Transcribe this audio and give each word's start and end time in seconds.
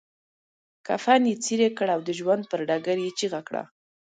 کفن 0.87 1.21
يې 1.29 1.35
څيري 1.43 1.69
کړ 1.77 1.87
او 1.95 1.99
د 2.07 2.09
ژوند 2.19 2.43
پر 2.51 2.59
ډګر 2.69 2.97
يې 3.05 3.11
چيغه 3.19 3.41
کړه. 3.47 3.63